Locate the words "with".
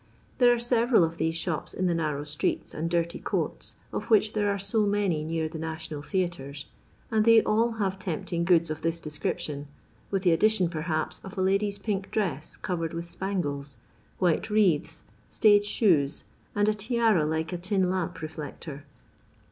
10.09-10.23, 12.95-13.11